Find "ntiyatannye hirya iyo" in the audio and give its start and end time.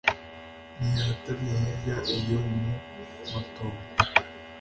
0.79-2.37